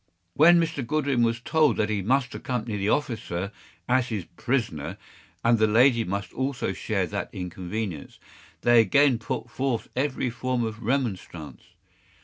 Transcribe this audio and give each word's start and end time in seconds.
When 0.33 0.59
Mr. 0.59 0.83
Goodwin 0.83 1.21
was 1.21 1.39
told 1.41 1.77
that 1.77 1.91
he 1.91 2.01
must 2.01 2.33
accompany 2.33 2.75
the 2.75 2.89
officer 2.89 3.51
as 3.87 4.07
his 4.07 4.25
prisoner, 4.35 4.97
and 5.43 5.59
that 5.59 5.67
the 5.67 5.71
lady 5.71 6.03
must 6.03 6.33
also 6.33 6.73
share 6.73 7.05
that 7.05 7.29
inconvenience, 7.31 8.17
they 8.61 8.79
again 8.81 9.19
put 9.19 9.47
forth 9.51 9.89
every 9.95 10.31
form 10.31 10.63
of 10.63 10.81
remonstrance. 10.81 11.61